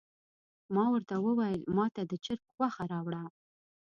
[0.75, 3.23] ما ورته وویل ماته د چرګ غوښه راوړه.